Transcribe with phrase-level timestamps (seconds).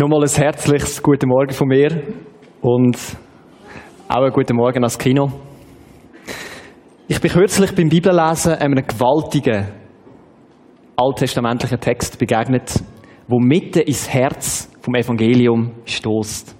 [0.00, 2.02] Nochmal ein herzliches Guten Morgen von mir
[2.62, 2.96] und
[4.08, 5.30] auch einen guten Morgen ans Kino.
[7.06, 9.66] Ich bin kürzlich beim Bibellesen einem gewaltigen
[10.96, 12.82] alttestamentlichen Text begegnet,
[13.28, 16.56] wo mitten ins Herz vom Evangelium stoßt.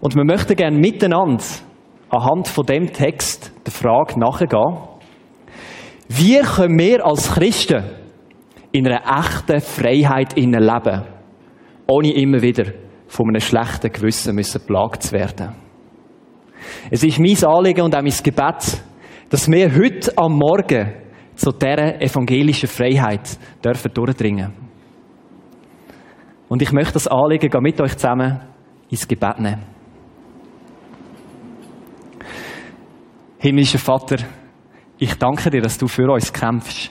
[0.00, 1.42] Und wir möchten gerne miteinander
[2.10, 4.76] anhand von dem Text der Frage nachgehen,
[6.06, 7.82] wie können wir als Christen
[8.70, 11.15] in einer echten Freiheit leben,
[11.86, 12.72] ohne immer wieder
[13.06, 15.54] von einem schlechten Gewissen müssen plagt zu werden.
[16.90, 18.82] Es ist mein Anliegen und auch mein Gebet,
[19.28, 20.92] dass wir heute am Morgen
[21.34, 24.52] zu dieser evangelischen Freiheit dürfen durchdringen.
[26.48, 28.40] Und ich möchte das Anliegen mit euch zusammen
[28.88, 29.62] ins Gebet nehmen.
[33.38, 34.16] Himmlischer Vater,
[34.98, 36.90] ich danke dir, dass du für uns kämpfst.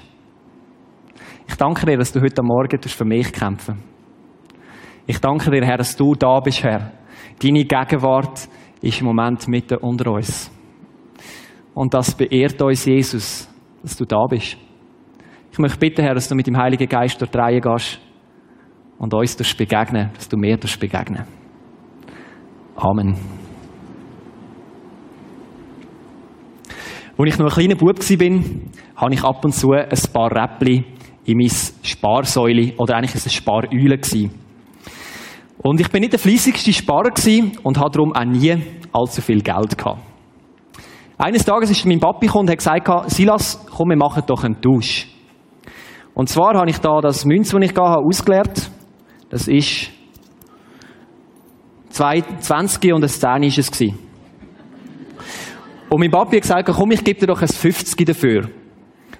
[1.48, 3.95] Ich danke dir, dass du heute Morgen für mich kämpfen
[5.08, 6.92] Ich danke dir, Herr, dass du da bist, Herr.
[7.40, 8.50] Deine Gegenwart
[8.82, 10.52] ist im Moment mitten unter uns.
[11.76, 13.48] Und das beehrt uns, Jesus,
[13.84, 14.58] dass du da bist.
[15.52, 18.00] Ich möchte bitten, Herr, dass du mit dem Heiligen Geist dort rein gehst
[18.98, 21.26] und uns begegnen, dass du mir begegnen.
[22.76, 23.16] Amen.
[27.18, 28.44] Als ich noch ein kleiner Bub war,
[28.96, 30.84] habe ich ab und zu ein paar Räppli
[31.26, 31.52] in mein
[31.84, 34.00] Sparsäule oder eigentlich ein Sparüle
[35.58, 37.12] Und ich bin nicht der fließigste Sparer
[37.64, 38.58] und hatte darum auch nie
[38.92, 40.02] allzu viel Geld gehabt.
[41.18, 45.08] Eines Tages ist mein Papi und hat gesagt, Silas, komm, wir machen doch einen Tausch.
[46.14, 48.70] Und zwar habe ich da das Münz, das ich da habe, ausgeleert.
[49.30, 49.92] Das ist
[51.90, 53.98] 20 und ein 10 ist es gewesen.
[55.90, 58.50] Und mein Papi hat gesagt, komm, ich gebe dir doch ein 50 dafür.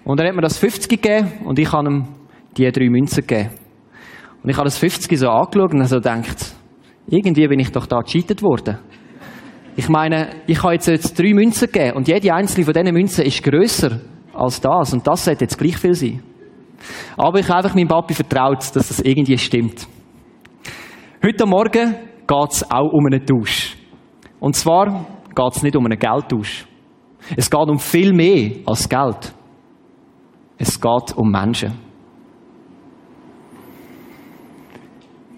[0.04, 2.08] Und er hat mir das 50 gegeben und ich habe ihm
[2.58, 3.52] die drei Münzen gegeben.
[4.46, 6.54] Und ich habe das 50 so angeschaut und so gedacht,
[7.08, 8.78] irgendwie bin ich doch da gescheitert worden.
[9.76, 13.26] Ich meine, ich habe jetzt, jetzt drei Münzen gegeben und jede einzelne von diesen Münzen
[13.26, 14.02] ist grösser
[14.36, 16.24] als das und das sollte jetzt gleich viel sein.
[17.18, 19.88] Aber ich habe einfach meinem Papi vertraut, dass das irgendwie stimmt.
[21.24, 21.96] Heute Morgen
[22.28, 23.76] geht es auch um einen Tausch.
[24.40, 26.68] Und zwar geht es nicht um einen Geldtausch.
[27.36, 29.34] Es geht um viel mehr als Geld.
[30.60, 31.85] Es geht um Menschen.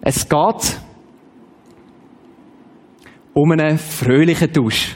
[0.09, 0.79] Es geht
[3.34, 4.95] um einen fröhlichen Tausch.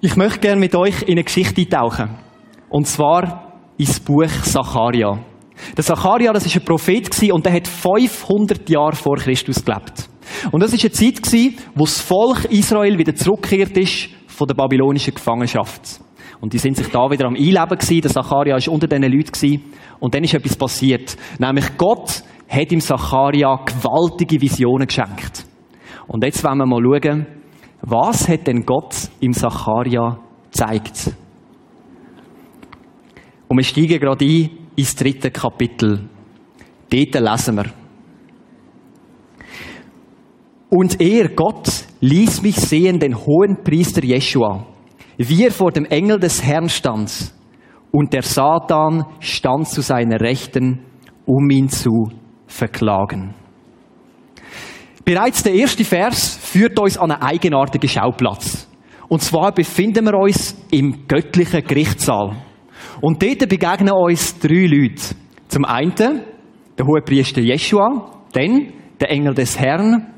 [0.00, 2.10] Ich möchte gerne mit euch in eine Geschichte tauchen.
[2.68, 5.18] Und zwar ins Buch Zacharia.
[5.76, 10.08] Der Zacharia, das ist ein Prophet und der hat 500 Jahre vor Christus gelebt.
[10.52, 15.12] Und das ist eine Zeit wo das Volk Israel wieder zurückgekehrt ist von der babylonischen
[15.12, 16.02] Gefangenschaft.
[16.40, 18.00] Und die sind sich da wieder am Einleben gewesen.
[18.00, 19.64] Der Zacharia ist unter diesen Leuten gewesen.
[20.02, 21.16] Und dann ist etwas passiert.
[21.38, 25.46] Nämlich Gott hat ihm Zacharia gewaltige Visionen geschenkt.
[26.08, 27.26] Und jetzt wollen wir mal schauen,
[27.82, 30.18] was hat denn Gott im Zacharia
[30.50, 31.12] gezeigt?
[33.46, 36.08] Und wir steigen gerade ein ins dritte Kapitel.
[36.90, 37.66] Dort lesen wir.
[40.68, 44.66] Und er, Gott, ließ mich sehen den hohen Priester Jeschua,
[45.16, 47.32] wie er vor dem Engel des Herrn stand.
[47.92, 50.80] Und der Satan stand zu seiner Rechten,
[51.26, 52.08] um ihn zu
[52.46, 53.34] verklagen.
[55.04, 58.68] Bereits der erste Vers führt uns an einen eigenartigen Schauplatz.
[59.08, 62.36] Und zwar befinden wir uns im göttlichen Gerichtssaal.
[63.00, 65.14] Und dort begegnen uns drei Leute.
[65.48, 70.14] Zum einen der hohe Priester Jeschua, dann der Engel des Herrn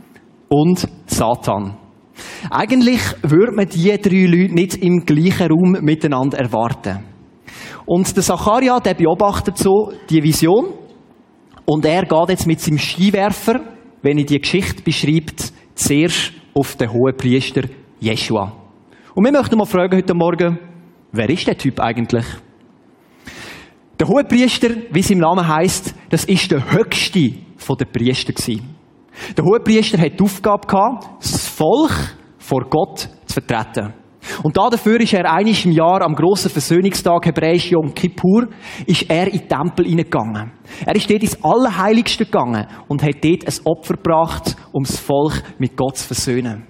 [0.49, 1.77] und Satan.
[2.51, 7.14] Eigentlich würde man diese drei Leute nicht im gleichen Raum miteinander erwarten.
[7.87, 10.67] Und der Zacharia, der beobachtet so die Vision
[11.67, 13.61] und er geht jetzt mit seinem Skiwerfer,
[14.03, 17.63] wenn er die Geschichte beschreibt, zuerst auf den hohen Priester
[18.01, 18.53] Jeshua.
[19.15, 20.59] Und wir möchten mal fragen heute Morgen,
[21.13, 22.27] wer ist der Typ eigentlich?
[23.99, 28.33] Der hohe Priester, wie es im Namen heißt, das ist der höchste von den Priester
[28.33, 28.75] gewesen.
[29.37, 33.95] Der Hohepriester hat die Aufgabe gehabt, das Volk vor Gott zu vertreten.
[34.43, 38.49] Und dafür ist er einiges im Jahr am grossen Versöhnungstag hebräisch Yom Kippur,
[38.87, 40.53] ist er in den Tempel hineingegangen.
[40.85, 45.43] Er ist dort ins Allerheiligste gegangen und hat dort ein Opfer gebracht, um das Volk
[45.59, 46.67] mit Gott zu versöhnen.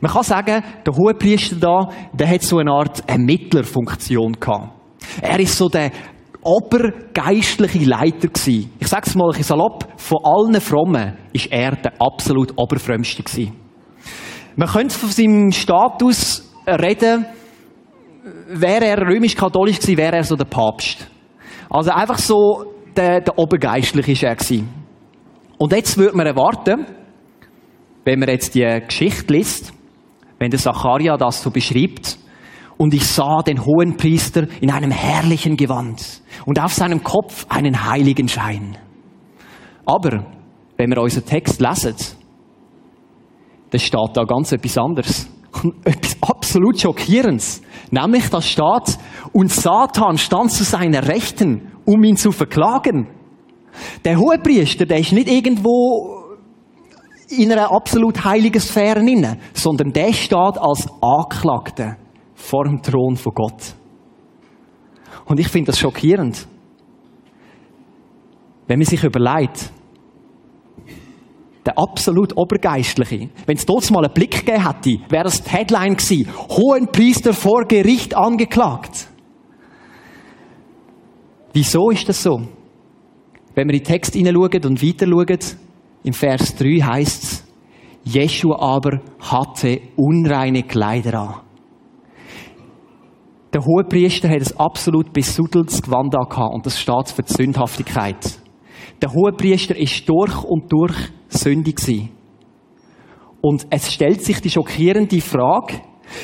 [0.00, 4.72] Man kann sagen, der Hohepriester da, der hat so eine Art Ermittlerfunktion gehabt.
[5.20, 5.90] Er ist so der
[6.42, 8.70] obergeistliche Leiter gewesen.
[8.78, 13.52] Ich sag's mal ein salopp, von allen Frommen ist er der absolut oberfrömmste gewesen.
[14.56, 17.26] Man könnte von seinem Status reden,
[18.48, 21.08] wäre er römisch-katholisch gewesen, wäre er so der Papst.
[21.70, 22.64] Also einfach so
[22.96, 24.62] der, der Obergeistliche war er.
[25.58, 26.86] Und jetzt würde man erwarten,
[28.04, 29.72] wenn man jetzt die Geschichte liest,
[30.38, 32.18] wenn der Zacharia das so beschreibt,
[32.76, 37.88] und ich sah den hohen Priester in einem herrlichen Gewand und auf seinem Kopf einen
[37.88, 38.76] heiligen Schein.
[39.86, 40.26] Aber
[40.76, 41.94] wenn wir unseren Text lesen,
[43.70, 45.30] dann steht da ganz etwas anderes.
[45.84, 46.16] etwas
[46.54, 47.62] absolut Schockierendes.
[47.90, 48.98] Nämlich, da steht,
[49.32, 53.08] und Satan stand zu seiner Rechten, um ihn zu verklagen.
[54.04, 56.36] Der Hohepriester, der ist nicht irgendwo
[57.28, 61.96] in einer absolut heiligen Sphäre inne, sondern der steht als Anklagter
[62.34, 63.74] vor dem Thron von Gott.
[65.24, 66.46] Und ich finde das schockierend.
[68.68, 69.72] Wenn man sich überlegt,
[71.64, 75.96] der absolut Obergeistliche, wenn es dort mal einen Blick gegeben hätte, wäre das die Headline
[75.96, 76.28] gewesen.
[76.50, 79.08] Hohen Priester vor Gericht angeklagt.
[81.52, 82.42] Wieso ist das so?
[83.54, 85.38] Wenn wir in den Text hineinschauen und weiter schauen,
[86.02, 87.44] im Vers 3 heißt es,
[88.04, 91.34] Jeschua aber hatte unreine Kleider an.
[93.54, 98.40] Der Hohepriester hat ein absolut besudeltes Gewand an und das steht für die Sündhaftigkeit.
[99.00, 100.94] Der Hohepriester ist durch und durch
[101.36, 102.10] sündig gewesen.
[103.40, 105.80] Und es stellt sich die schockierende Frage,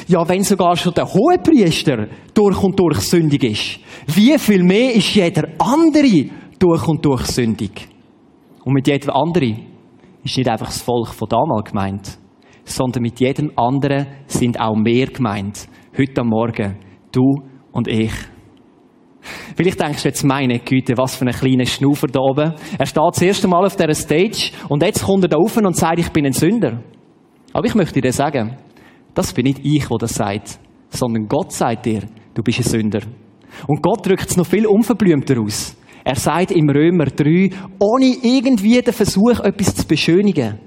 [0.09, 3.81] ja, wenn sogar schon der Hohepriester durch und durch sündig ist,
[4.15, 7.89] wie viel mehr ist jeder andere durch und durch sündig?
[8.65, 9.67] Und mit jedem anderen
[10.23, 12.19] ist nicht einfach das Volk von damals gemeint,
[12.65, 15.69] sondern mit jedem anderen sind auch mehr gemeint.
[15.97, 16.77] Heute am Morgen.
[17.13, 17.43] Du
[17.73, 18.13] und ich.
[19.56, 22.55] Vielleicht denkst du jetzt, meine Güte, was für ein kleiner Schnaufer da oben.
[22.78, 25.76] Er steht das erste Mal auf dieser Stage und jetzt kommt er da rauf und
[25.76, 26.82] sagt, ich bin ein Sünder.
[27.52, 28.56] Aber ich möchte dir sagen,
[29.14, 30.58] das bin nicht ich, der das sagt,
[30.88, 32.02] sondern Gott sagt dir,
[32.34, 33.00] du bist ein Sünder.
[33.67, 35.76] Und Gott drückt es noch viel unverblümter aus.
[36.05, 40.58] Er sagt im Römer 3, ohne irgendwie den Versuch, etwas zu beschönigen.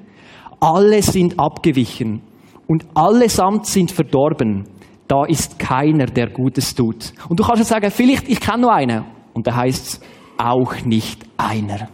[0.59, 2.21] Alle sind abgewichen
[2.67, 4.65] und allesamt sind verdorben.
[5.13, 7.13] Da ist keiner, der Gutes tut.
[7.29, 9.05] Und du kannst jetzt sagen, vielleicht, ich kenne nur einen.
[9.35, 10.01] Und da heißt es,
[10.39, 11.87] auch nicht einer.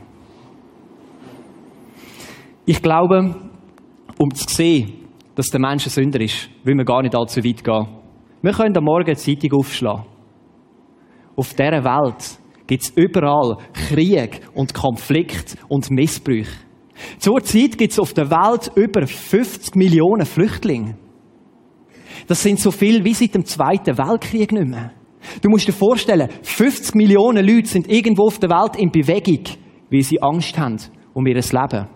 [2.65, 3.35] Ich glaube,
[4.17, 7.61] um zu sehen, dass der Mensch ein Sünder ist, will man gar nicht allzu weit
[7.61, 7.87] gehen.
[8.41, 10.05] Wir können am Morgen eine Zeitung aufschlagen.
[11.35, 16.53] Auf dieser Welt gibt es überall Krieg und Konflikt und Missbrüche.
[17.17, 20.95] Zurzeit gibt es auf der Welt über 50 Millionen Flüchtlinge.
[22.29, 24.91] Das sind so viel wie seit dem Zweiten Weltkrieg nicht mehr.
[25.41, 29.43] Du musst dir vorstellen, 50 Millionen Leute sind irgendwo auf der Welt in Bewegung,
[29.89, 30.77] weil sie Angst haben
[31.15, 31.87] um ihr Leben.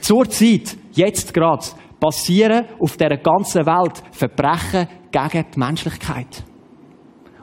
[0.00, 1.64] Zurzeit, jetzt gerade,
[2.00, 6.42] passieren auf der ganzen Welt Verbrechen gegen die Menschlichkeit.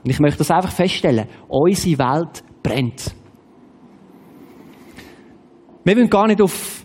[0.04, 1.30] Und ich möchte das einfach feststellen.
[1.48, 3.16] Unsere Welt brennt.
[5.86, 6.85] Wir wollen gar nicht auf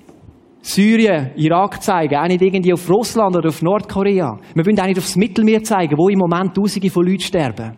[0.62, 4.38] Syrien, Irak zeigen, auch nicht irgendwie auf Russland oder auf Nordkorea.
[4.54, 7.76] Wir wollen auch nicht aufs Mittelmeer zeigen, wo im Moment Tausende von Leuten sterben.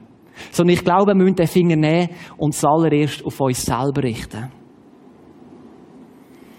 [0.51, 4.51] Sondern ich glaube, wir müssen den Finger nehmen und zuallererst auf uns selber richten.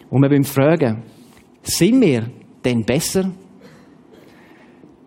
[0.10, 1.04] Und wir wollen fragen,
[1.62, 2.30] sind wir
[2.64, 3.32] denn besser?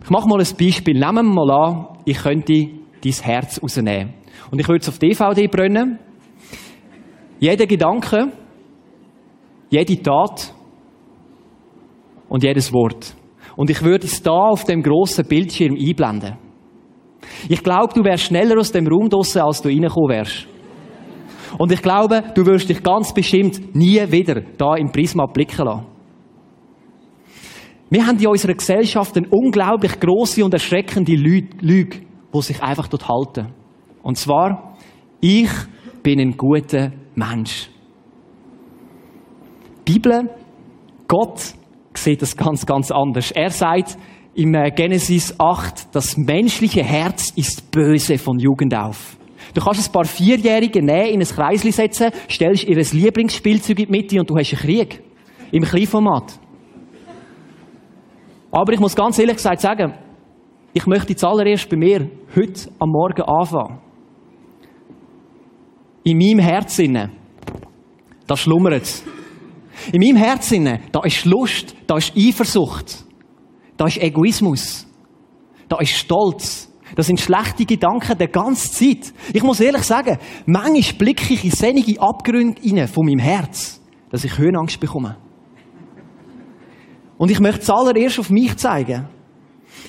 [0.02, 0.98] Ich mache mal ein Beispiel.
[0.98, 2.68] Nehmen wir mal an, ich könnte
[3.02, 4.14] dein Herz rausnehmen.
[4.50, 5.98] Und ich würde es auf DVD brennen.
[7.40, 8.32] Jeder Gedanke,
[9.70, 10.55] jede Tat
[12.28, 13.14] und jedes Wort.
[13.56, 16.36] Und ich würde es da auf dem grossen Bildschirm einblenden.
[17.48, 20.46] Ich glaube, du wärst schneller aus dem Raum draussen, als du reingekommen wärst.
[21.58, 25.86] Und ich glaube, du wirst dich ganz bestimmt nie wieder da im Prisma blicken lassen.
[27.88, 32.00] Wir haben in unserer Gesellschaft eine unglaublich große und erschreckende Lüge,
[32.34, 33.54] die sich einfach dort halten.
[34.02, 34.76] Und zwar,
[35.20, 35.48] ich
[36.02, 37.70] bin ein guter Mensch.
[39.86, 40.28] Die Bibel,
[41.06, 41.54] Gott
[42.06, 43.32] sieht das ganz, ganz anders.
[43.32, 43.98] Er sagt
[44.34, 49.16] im äh, Genesis 8, das menschliche Herz ist böse von Jugend auf.
[49.54, 53.90] Du kannst ein paar Vierjährige nehmen, in ein Kreisli setzen, stellst ihr Lieblingsspielzeug in die
[53.90, 55.02] Mitte und du hast einen Krieg.
[55.50, 56.38] Im Kleinformat.
[58.52, 59.94] Aber ich muss ganz ehrlich gesagt sagen,
[60.74, 63.80] ich möchte zuallererst bei mir heute am Morgen anfangen.
[66.04, 67.10] In meinem Herzen,
[68.26, 69.15] da schlummert es.
[69.92, 73.04] In meinem Herzen, da ist Lust, da ist Eifersucht,
[73.76, 74.86] da ist Egoismus,
[75.68, 76.72] da ist Stolz.
[76.94, 79.12] Das sind schlechte Gedanken der ganzen Zeit.
[79.32, 83.80] Ich muss ehrlich sagen, manchmal blicke ich in sehnige Abgründe von meinem Herz,
[84.10, 85.16] dass ich Höhenangst bekomme.
[87.18, 89.08] Und ich möchte zuallererst auf mich zeigen.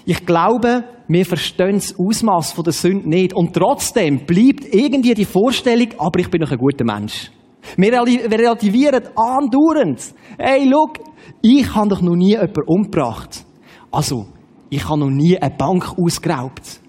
[0.05, 3.33] Ich glaube, wir verstehen das Ausmaß der Sünde nicht.
[3.33, 7.31] Und trotzdem bleibt irgendwie die Vorstellung, aber ich bin noch ein guter Mensch.
[7.75, 10.13] Wir relativieren andauernd.
[10.37, 10.99] Hey, look,
[11.41, 13.45] ich habe doch noch nie jemanden umgebracht.
[13.91, 14.27] Also,
[14.69, 16.79] ich habe noch nie eine Bank ausgeraubt.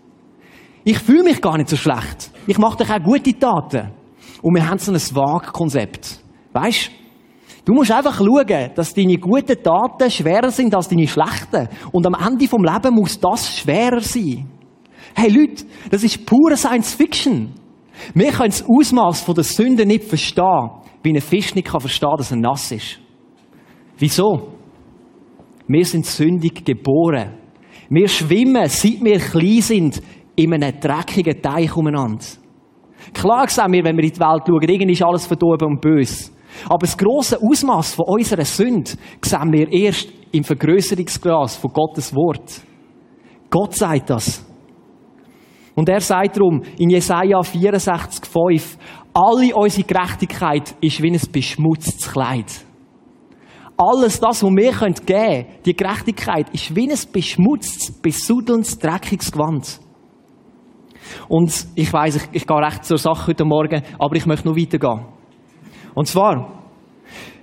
[0.85, 2.31] Ich fühle mich gar nicht so schlecht.
[2.47, 3.91] Ich mache doch auch gute Taten.
[4.43, 6.21] Und wir haben so ein Waagkonzept.
[6.53, 6.91] Weißt
[7.69, 11.69] Du musst einfach schauen, dass deine guten Taten schwerer sind als deine schlechten.
[11.93, 14.49] Und am Ende vom Leben muss das schwerer sein.
[15.15, 17.53] Hey Leute, das ist pure Science Fiction.
[18.15, 20.71] Wir können das Ausmaß der Sünde nicht verstehen,
[21.03, 22.99] wie ein Fisch nicht kann verstehen, dass er nass ist.
[23.99, 24.55] Wieso?
[25.67, 27.35] Wir sind sündig geboren.
[27.91, 30.03] Wir schwimmen, seit wir klein sind,
[30.37, 32.25] in einem dreckigen Teich umeinander.
[33.13, 36.31] Klar sehen wir, wenn wir in die Welt schauen, irgendwie ist alles verdorben und böse.
[36.65, 42.63] Aber das grosse Ausmaß von unserer Sünde sehen wir erst im Vergrößerungsglas von Gottes Wort.
[43.51, 44.48] Gott sagt das.
[45.79, 48.77] Und er sagt darum in Jesaja 64,5,
[49.15, 52.65] alle unsere Gerechtigkeit ist wie ein beschmutztes Kleid.
[53.77, 59.79] Alles das, was wir geben können, die Gerechtigkeit, ist wie ein beschmutztes, besudelndes, dreckiges Gewand.
[61.29, 64.57] Und ich weiß, ich, ich gehe recht zur Sache heute Morgen, aber ich möchte noch
[64.57, 65.07] weitergehen.
[65.95, 66.61] Und zwar,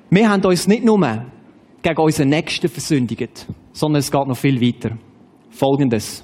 [0.09, 0.99] wir haben uns nicht nur
[1.81, 4.97] gegen unseren Nächsten versündigt, sondern es geht noch viel weiter.
[5.51, 6.21] Folgendes.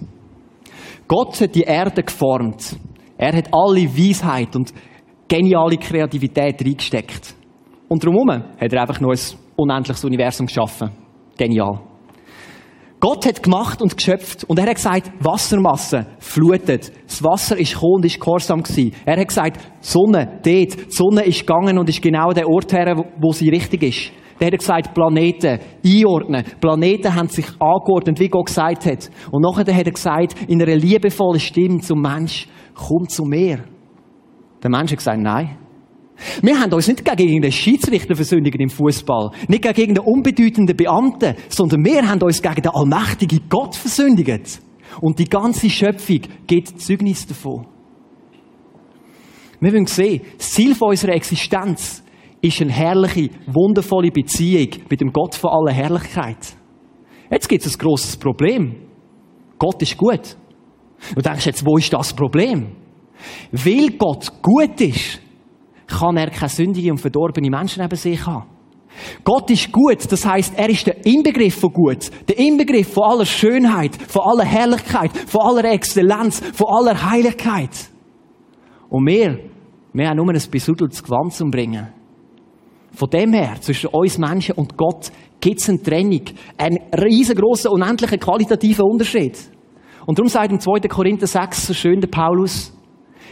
[1.11, 2.77] Gott hat die Erde geformt.
[3.17, 4.73] Er hat alle Weisheit und
[5.27, 7.35] geniale Kreativität reingesteckt.
[7.89, 9.19] Und darum hat er einfach nur ein
[9.57, 10.89] unendliches Universum geschaffen.
[11.37, 11.81] Genial.
[13.01, 16.93] Gott hat gemacht und geschöpft und er hat gesagt, Wassermasse flutet.
[17.05, 18.93] Das Wasser ist gekommen und ist gehorsam gewesen.
[19.03, 20.45] Er hat gesagt, Sonne dort.
[20.45, 24.20] Die Sonne ist gegangen und ist genau der Ort her, wo sie richtig ist.
[24.41, 26.43] Der hat gesagt, Planeten einordnen.
[26.59, 29.11] Planeten haben sich angeordnet, wie Gott gesagt hat.
[29.29, 33.63] Und nachher hat er gesagt, in einer liebevollen Stimme zum Mensch, komm zu mir.
[34.63, 35.57] Der Mensch hat gesagt, nein.
[36.41, 41.35] Wir haben uns nicht gegen irgendeinen Schiedsrichter versündigt im Fußball, nicht gegen irgendeinen unbedeutenden Beamten,
[41.49, 44.59] sondern wir haben uns gegen den allmächtigen Gott versündigt.
[45.01, 47.67] Und die ganze Schöpfung gibt Zeugnis davon.
[49.59, 52.03] Wir wollen sehen, das Ziel unserer Existenz
[52.41, 56.55] ist eine herrliche, wundervolle Beziehung mit dem Gott von aller Herrlichkeit.
[57.29, 58.75] Jetzt gibt es ein grosses Problem.
[59.57, 60.35] Gott ist gut.
[61.15, 62.75] Du denkst jetzt, wo ist das Problem?
[63.51, 65.21] Weil Gott gut ist,
[65.87, 68.45] kann er keine sündige und verdorbene Menschen neben sich haben.
[69.23, 73.25] Gott ist gut, das heißt, er ist der Inbegriff von gut, der Inbegriff von aller
[73.25, 77.69] Schönheit, von aller Herrlichkeit, von aller Exzellenz, von aller Heiligkeit.
[78.89, 79.39] Und wir,
[79.93, 81.87] wir haben nur ein besudeltes Gewand zu bringen.
[82.91, 86.21] Von dem her, zwischen uns Menschen und Gott, gibt es eine Trennung,
[86.57, 89.37] einen riesengroßen, unendlichen qualitativen Unterschied.
[90.05, 90.87] Und darum sagt im 2.
[90.87, 92.73] Korinther 6 so schön der Paulus,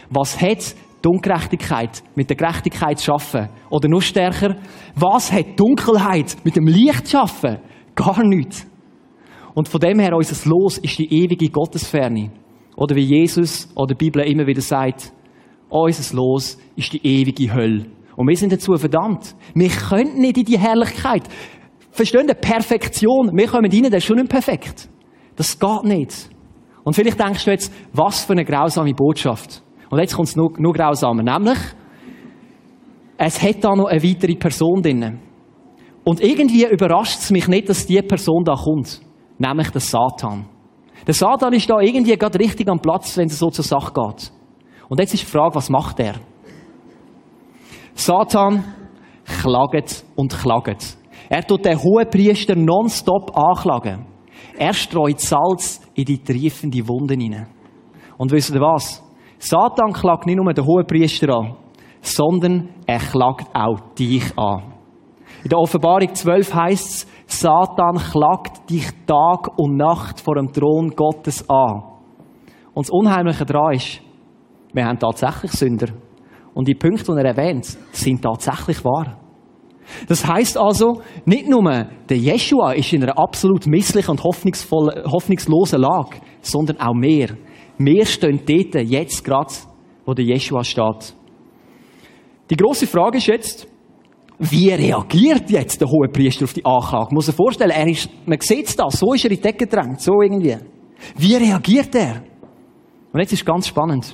[0.09, 3.49] was hat die Ungerechtigkeit mit der Gerechtigkeit zu schaffen?
[3.69, 4.55] Oder noch stärker,
[4.95, 7.59] was hat Dunkelheit mit dem Licht zu schaffen?
[7.95, 8.65] Gar nichts.
[9.53, 12.31] Und von dem her, unser Los ist die ewige Gottesferne.
[12.75, 15.11] Oder wie Jesus oder die Bibel immer wieder sagt,
[15.69, 17.85] unser Los ist die ewige Hölle.
[18.19, 19.33] Und wir sind dazu verdammt.
[19.55, 21.23] Wir können nicht in die Herrlichkeit.
[21.89, 23.31] Verstehen die Perfektion?
[23.33, 24.89] Wir kommen rein, das ist schon nicht perfekt.
[25.37, 26.29] Das geht nicht.
[26.83, 29.63] Und vielleicht denkst du jetzt, was für eine grausame Botschaft.
[29.89, 31.23] Und jetzt kommt es nur, nur grausamer.
[31.23, 31.59] Nämlich,
[33.17, 35.19] es hat da noch eine weitere Person drin.
[36.03, 38.99] Und irgendwie überrascht es mich nicht, dass diese Person da kommt.
[39.37, 40.45] Nämlich der Satan.
[41.07, 44.33] Der Satan ist da irgendwie gerade richtig am Platz, wenn es so zur Sache geht.
[44.89, 46.15] Und jetzt ist die Frage, was macht er?
[47.99, 48.63] Satan
[49.25, 50.97] klagt und klagt.
[51.27, 54.05] Er tut den hohen Priester nonstop anklagen.
[54.57, 57.47] Er streut Salz in die triefende Wunden hinein.
[58.17, 59.03] Und wisst ihr was?
[59.37, 61.57] Satan klagt nicht nur den hohen Priester an,
[61.99, 64.73] sondern er klagt auch dich an.
[65.43, 70.91] In der Offenbarung 12 heißt es, Satan klagt dich Tag und Nacht vor dem Thron
[70.91, 71.83] Gottes an.
[72.73, 73.99] Und das Unheimliche daran ist,
[74.71, 75.87] wir haben tatsächlich Sünder.
[76.59, 79.17] Und die Punkte, die er erwähnt, sind tatsächlich wahr.
[80.09, 81.63] Das heißt also, nicht nur
[82.09, 87.29] der Jeshua ist in einer absolut misslichen und hoffnungslosen Lage, sondern auch mehr.
[87.77, 89.53] Wir stehen dort jetzt gerade,
[90.03, 91.15] wo der Jeshua steht.
[92.49, 93.65] Die große Frage ist jetzt,
[94.37, 97.15] wie reagiert jetzt der hohe Priester auf die Anklage?
[97.15, 99.65] Muss sich vorstellen, er ist, man sieht es da, so ist er in die Decke
[99.65, 100.57] gedrängt, so irgendwie.
[101.15, 102.21] Wie reagiert er?
[103.13, 104.13] Und jetzt ist ganz spannend.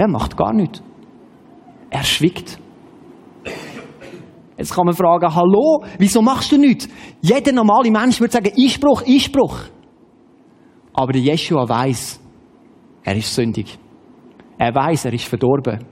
[0.00, 0.82] Er macht gar nichts.
[1.90, 2.58] Er schwiegt.
[4.56, 6.88] Jetzt kann man fragen, hallo, wieso machst du nichts?
[7.20, 9.58] Jeder normale Mensch würde sagen, Einspruch, Einspruch.
[10.94, 12.18] Aber der Jeshua weiß,
[13.04, 13.78] er ist sündig.
[14.56, 15.84] Er weiß, er ist verdorben.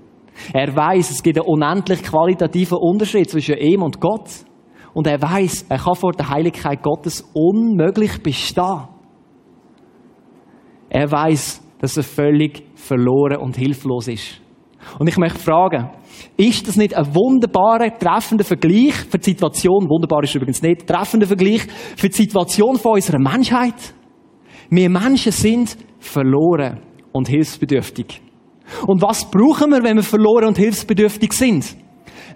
[0.55, 4.31] Er weiß, es gibt einen unendlich qualitativen Unterschied zwischen ihm und Gott.
[4.95, 8.89] Und er weiß, er kann vor der Heiligkeit Gottes unmöglich bestehen.
[10.89, 14.41] Er weiß, dass er völlig verloren und hilflos ist.
[14.99, 15.91] Und ich möchte fragen,
[16.37, 21.27] ist das nicht ein wunderbarer, treffender Vergleich für die Situation, wunderbar ist übrigens nicht, treffender
[21.27, 21.63] Vergleich
[21.97, 23.75] für die Situation von unserer Menschheit?
[24.71, 26.81] Wir Menschen sind verloren
[27.13, 28.21] und hilfsbedürftig.
[28.87, 31.77] Und was brauchen wir, wenn wir verloren und hilfsbedürftig sind?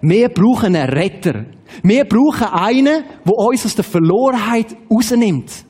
[0.01, 1.45] Wir brauchen einen Retter.
[1.83, 5.65] Wir brauchen einen, der uns aus der Verlorenheit rausnimmt.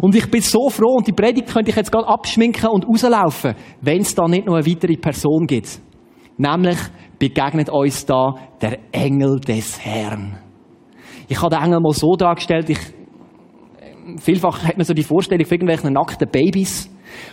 [0.00, 3.54] Und ich bin so froh, und die Predigt könnte ich jetzt gerade abschminken und rauslaufen,
[3.80, 5.80] wenn es da nicht noch eine weitere Person gibt.
[6.36, 6.78] Nämlich
[7.18, 10.38] begegnet uns da der Engel des Herrn.
[11.28, 12.78] Ich habe den Engel mal so dargestellt, ich,
[14.18, 16.90] vielfach hat man so die Vorstellung von irgendwelchen nackten Babys,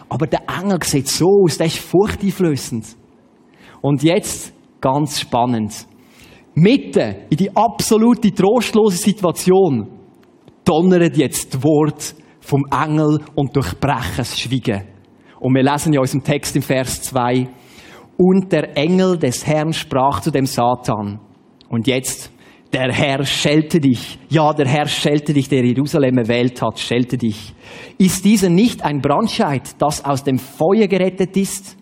[0.08, 2.86] aber der Engel sieht so aus, der ist furchteinflößend.
[3.82, 5.88] Und jetzt ganz spannend.
[6.56, 9.88] Mitten in die absolute trostlose Situation
[10.64, 14.84] donnert jetzt das Wort vom Engel und durchbrechen das Schweigen.
[15.40, 17.48] Und wir lesen ja unserem Text im Vers 2,
[18.18, 21.20] und der Engel des Herrn sprach zu dem Satan.
[21.70, 22.32] Und jetzt,
[22.72, 24.20] der Herr schelte dich.
[24.30, 27.54] Ja, der Herr schelte dich, der Jerusalem erwählt hat, schelte dich.
[27.98, 31.76] Ist dieser nicht ein Brandscheid, das aus dem Feuer gerettet ist?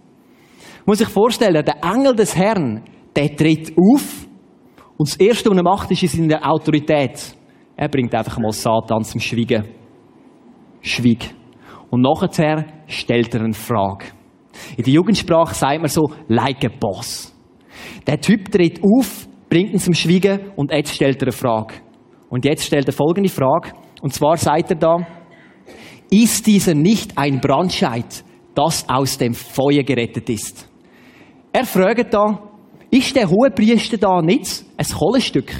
[0.86, 2.84] Muss ich vorstellen, der Engel des Herrn,
[3.16, 4.28] der tritt auf
[4.98, 7.36] und das Erste, was er macht, ist in der Autorität.
[7.76, 9.81] Er bringt einfach mal Satan zum Schweigen.
[10.82, 11.34] Schwieg.
[11.90, 14.06] Und nachher stellt er eine Frage.
[14.78, 17.36] In der Jugendsprache sagt man so, like a boss.
[18.08, 21.76] Der Typ tritt auf, bringt ihn zum Schweigen und jetzt stellt er eine Frage.
[22.30, 23.72] Und jetzt stellt er folgende Frage.
[24.02, 25.08] Und zwar sagt er da,
[26.10, 28.24] ist dieser nicht ein Brandscheid,
[28.56, 30.68] das aus dem Feuer gerettet ist?
[31.54, 32.50] Er fragt da,
[32.90, 35.54] ist der hohe Priester da nicht ein Kohlenstück?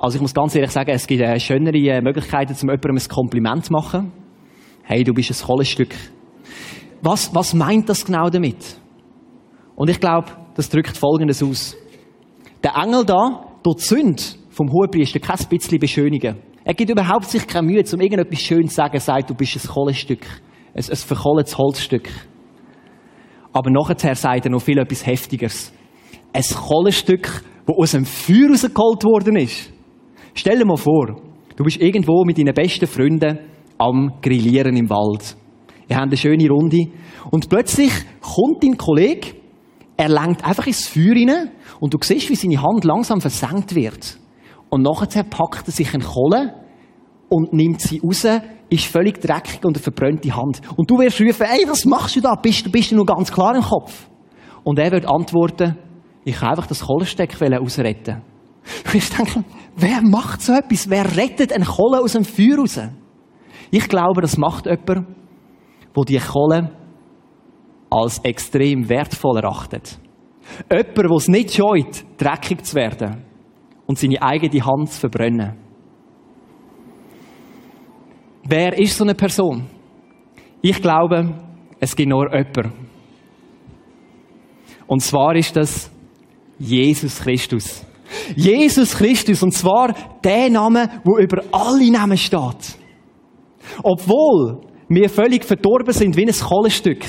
[0.00, 3.08] Also ich muss ganz ehrlich sagen, es gibt äh, schönere äh, Möglichkeiten, um jemandem ein
[3.08, 4.10] Kompliment zu machen.
[4.82, 5.94] Hey, du bist ein Kohlenstück.
[7.02, 8.80] Was, was meint das genau damit?
[9.76, 11.76] Und ich glaube, das drückt Folgendes aus.
[12.64, 16.38] Der Engel da, die Sünde vom Hohepriester kein bisschen beschönigen.
[16.64, 19.68] Er gibt überhaupt sich keine Mühe, um irgendetwas schön zu sagen, sagt, du bist ein
[19.68, 20.26] Kohlenstück.
[20.74, 22.08] Ein, ein verkohletes Holzstück.
[23.52, 25.72] Aber nachher sagt er noch viel etwas Heftigeres
[26.32, 29.72] ein Kohlenstück, das aus dem Feuer rausgeholt worden ist.
[30.34, 31.16] Stell dir mal vor,
[31.56, 33.38] du bist irgendwo mit deinen besten Freunden
[33.78, 35.36] am Grillieren im Wald.
[35.88, 36.86] Ihr habt eine schöne Runde.
[37.30, 37.90] Und plötzlich
[38.20, 39.34] kommt dein Kollege,
[39.96, 44.18] er lenkt einfach ins Feuer rein und du siehst, wie seine Hand langsam versenkt wird.
[44.70, 46.54] Und nachher packt er sich eine Kohle
[47.28, 48.24] und nimmt sie raus,
[48.70, 50.60] ist völlig dreckig und eine verbrannte Hand.
[50.76, 52.34] Und du wirst rufen, ey, was machst du da?
[52.36, 54.08] Bist, bist du nur ganz klar im Kopf?
[54.62, 55.76] Und er wird antworten,
[56.24, 58.22] ich kann einfach das Kohlensteck ausretten.
[58.92, 59.42] Ich denke,
[59.80, 60.88] wer macht so etwas?
[60.88, 62.80] Wer rettet eine Kohle aus dem Feuer raus?
[63.70, 66.70] Ich glaube, das macht jemand, der die Kohle
[67.90, 69.98] als extrem wertvoll erachtet.
[70.70, 73.24] Jemand, der es nicht scheut, dreckig zu werden
[73.86, 75.56] und seine eigene Hand zu verbrennen.
[78.44, 79.66] Wer ist so eine Person?
[80.62, 81.34] Ich glaube,
[81.78, 82.72] es gibt nur jemanden.
[84.86, 85.90] Und zwar ist das
[86.58, 87.86] Jesus Christus.
[88.36, 92.78] Jesus Christus, und zwar der Name, wo über alle Namen steht.
[93.82, 97.04] Obwohl wir völlig verdorben sind wie ein Kohlenstück,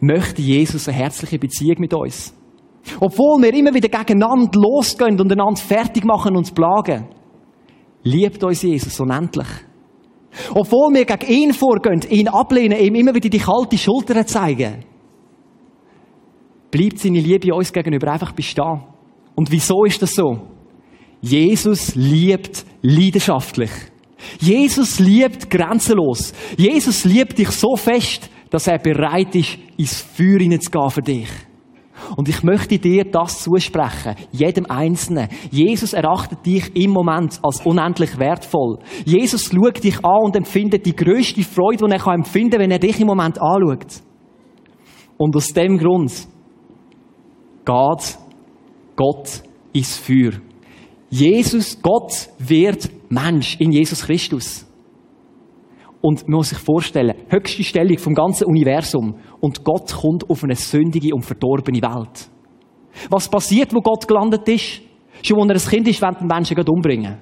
[0.00, 2.34] möchte Jesus eine herzliche Beziehung mit uns.
[3.00, 7.08] Obwohl wir immer wieder gegeneinander losgehen und einander fertig machen und plagen,
[8.02, 9.48] liebt uns Jesus unendlich.
[10.54, 14.84] Obwohl wir gegen ihn vorgehen, ihn ablehnen, ihm immer wieder die kalte Schulter zeigen,
[16.76, 18.82] bleibt seine Liebe uns gegenüber einfach bestehen.
[19.34, 20.38] Und wieso ist das so?
[21.22, 23.70] Jesus liebt leidenschaftlich.
[24.38, 26.34] Jesus liebt grenzenlos.
[26.56, 31.28] Jesus liebt dich so fest, dass er bereit ist, ins Feuer hineinzugehen für dich.
[32.14, 35.28] Und ich möchte dir das zusprechen, jedem Einzelnen.
[35.50, 38.78] Jesus erachtet dich im Moment als unendlich wertvoll.
[39.06, 42.78] Jesus schaut dich an und empfindet die größte Freude, die er empfinden kann, wenn er
[42.78, 44.02] dich im Moment anschaut.
[45.16, 46.12] Und aus dem Grund
[47.66, 48.18] geht
[48.96, 50.32] Gott ins Feuer.
[51.10, 54.66] Jesus, Gott wird Mensch in Jesus Christus.
[56.00, 59.16] Und man muss sich vorstellen, höchste Stellung vom ganzen Universum.
[59.40, 62.28] Und Gott kommt auf eine sündige und verdorbene Welt.
[63.10, 64.80] Was passiert, wo Gott gelandet ist?
[65.22, 67.18] Schon, als er ein Kind ist, werden den Menschen umbringen.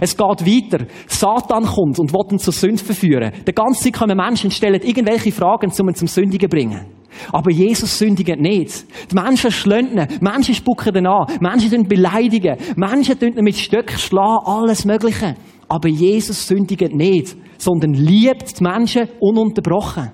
[0.00, 0.86] Es geht weiter.
[1.06, 3.32] Satan kommt und will ihn zur Sünde verführen.
[3.46, 6.95] Die ganze Zeit kommen Menschen und stellen irgendwelche Fragen, um ihn zum Sündigen zu bringen.
[7.32, 8.86] Aber Jesus sündigt nicht.
[9.10, 15.36] Die Menschen schlönden, Menschen spucken ihn an, Menschen beleidigen, Menschen mit Stöcken schlagen, alles Mögliche.
[15.68, 20.12] Aber Jesus sündigt nicht, sondern liebt die Menschen ununterbrochen.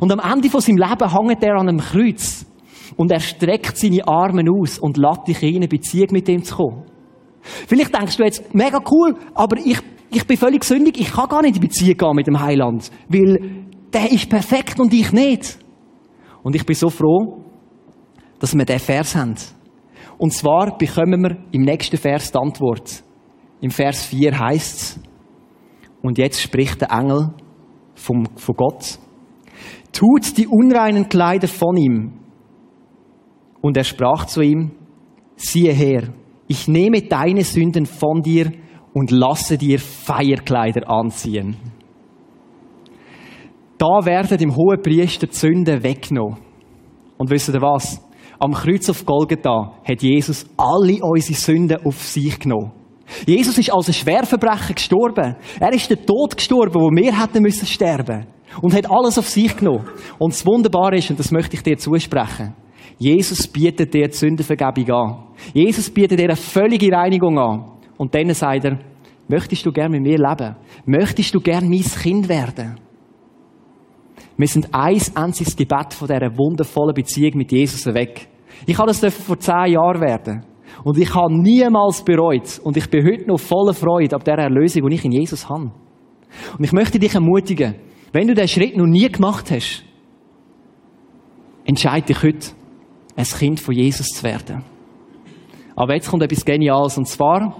[0.00, 2.44] Und am Ende von seinem Leben hängt er an einem Kreuz.
[2.96, 6.56] Und er streckt seine Arme aus und lässt dich in eine Beziehung mit ihm zu
[6.56, 6.84] kommen.
[7.40, 9.78] Vielleicht denkst du jetzt, mega cool, aber ich,
[10.10, 12.90] ich bin völlig sündig, ich kann gar nicht in die Beziehung gehen mit dem Heiland,
[13.08, 15.58] weil der ist perfekt und ich nicht.
[16.46, 17.42] Und ich bin so froh,
[18.38, 19.34] dass wir diesen Vers haben.
[20.16, 23.02] Und zwar bekommen wir im nächsten Vers die Antwort.
[23.60, 25.00] Im Vers 4 heißt es,
[26.02, 27.34] und jetzt spricht der Engel
[27.96, 29.00] vom, von Gott,
[29.92, 32.12] tut die unreinen Kleider von ihm.
[33.60, 34.70] Und er sprach zu ihm,
[35.34, 36.12] siehe her,
[36.46, 38.52] ich nehme deine Sünden von dir
[38.92, 41.56] und lasse dir Feierkleider anziehen.
[43.78, 46.38] Da werden dem hohen Priester die Sünden weggenommen.
[47.18, 48.02] Und wisst ihr was?
[48.38, 52.72] Am Kreuz auf Golgatha hat Jesus alle unsere Sünden auf sich genommen.
[53.26, 55.36] Jesus ist als ein Schwerverbrecher gestorben.
[55.60, 58.26] Er ist der Tod gestorben, wo wir hätten müssen sterben.
[58.60, 59.86] Und hat alles auf sich genommen.
[60.18, 62.54] Und das Wunderbare ist, und das möchte ich dir zusprechen,
[62.98, 65.16] Jesus bietet dir die Sündenvergebung an.
[65.52, 67.72] Jesus bietet dir eine völlige Reinigung an.
[67.98, 68.78] Und dann sagt er,
[69.28, 70.56] möchtest du gern mit mir leben?
[70.86, 72.85] Möchtest du gern mein Kind werden?
[74.36, 78.28] Wir sind eins einziges Gebet von dieser wundervollen Beziehung mit Jesus weg.
[78.66, 80.44] Ich habe das vor zehn Jahren werden.
[80.84, 82.60] Und ich habe niemals bereut.
[82.62, 85.72] Und ich bin heute noch voller Freude ab der Erlösung, die ich in Jesus habe.
[86.58, 87.76] Und ich möchte dich ermutigen,
[88.12, 89.84] wenn du diesen Schritt noch nie gemacht hast,
[91.64, 92.48] entscheide dich heute,
[93.16, 94.62] ein Kind von Jesus zu werden.
[95.74, 96.98] Aber jetzt kommt etwas Geniales.
[96.98, 97.56] Und zwar,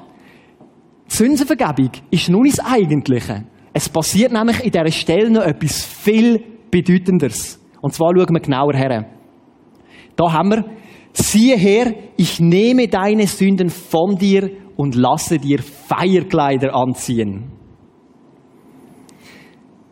[1.10, 3.44] die Sündenvergebung ist nun das Eigentliche.
[3.72, 7.60] Es passiert nämlich in dieser Stelle noch etwas viel Bedeutendes.
[7.80, 9.06] Und zwar schauen wir genauer her.
[10.16, 10.64] Da haben wir,
[11.12, 17.52] siehe her, ich nehme deine Sünden von dir und lasse dir Feierkleider anziehen.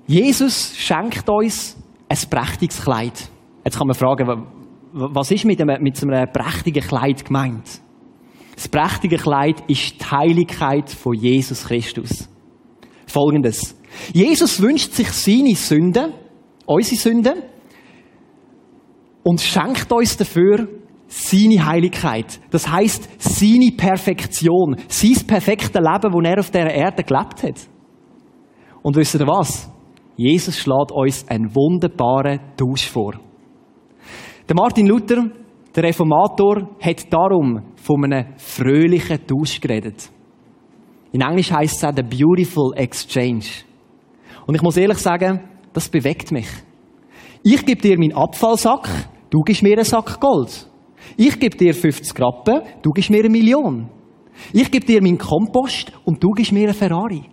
[0.06, 1.76] Jesus schenkt uns
[2.08, 3.30] ein prächtiges Kleid.
[3.64, 4.46] Jetzt kann man fragen,
[4.92, 7.80] was ist mit einem, mit einem prächtigen Kleid gemeint?
[8.54, 12.28] Das prächtige Kleid ist die Heiligkeit von Jesus Christus.
[13.06, 13.76] Folgendes.
[14.12, 16.12] Jesus wünscht sich seine Sünden
[16.66, 17.42] unsere Sünden
[19.22, 20.68] und schenkt uns dafür
[21.06, 22.40] seine Heiligkeit.
[22.50, 27.68] Das heißt seine Perfektion, sein perfektes Leben, das er auf dieser Erde gelebt hat.
[28.82, 29.70] Und wisst ihr was?
[30.16, 33.14] Jesus schlägt uns einen wunderbaren Tausch vor.
[34.48, 35.24] Der Martin Luther,
[35.74, 40.10] der Reformator, hat darum von einem fröhlichen Tausch geredet.
[41.12, 43.46] In Englisch heißt es auch the beautiful exchange.
[44.46, 45.40] Und ich muss ehrlich sagen,
[45.74, 46.48] das bewegt mich.
[47.42, 48.88] Ich gebe dir meinen Abfallsack,
[49.28, 50.66] du gibst mir einen Sack Gold.
[51.16, 53.90] Ich gebe dir 50 Rappen, du gibst mir eine Million.
[54.52, 57.24] Ich gebe dir meinen Kompost und du gibst mir einen Ferrari.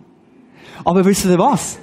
[0.84, 1.78] Aber wisst ihr was?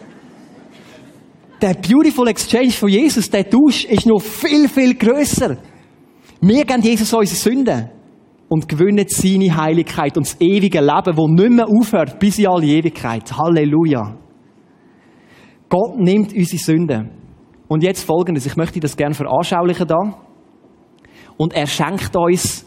[1.62, 5.58] Der Beautiful Exchange von Jesus, der Tausch, ist noch viel, viel grösser.
[6.40, 7.90] Wir geben Jesus unsere Sünden
[8.48, 12.66] und gewinnen seine Heiligkeit und das ewige Leben, das nicht mehr aufhört bis in alle
[12.66, 13.36] Ewigkeit.
[13.38, 14.16] Halleluja.
[15.70, 17.12] Gott nimmt unsere Sünden.
[17.68, 20.18] Und jetzt folgendes, ich möchte das gerne veranschaulichen da.
[21.38, 22.66] Und er schenkt uns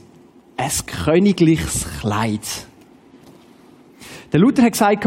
[0.56, 2.46] ein königliches Kleid.
[4.32, 5.04] Der Luther hat gesagt,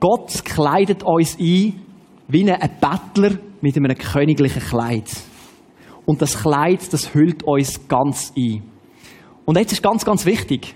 [0.00, 1.80] Gott kleidet uns ein
[2.28, 5.10] wie ein Bettler mit einem königlichen Kleid.
[6.06, 8.62] Und das Kleid, das hüllt uns ganz ein.
[9.44, 10.74] Und jetzt ist ganz, ganz wichtig.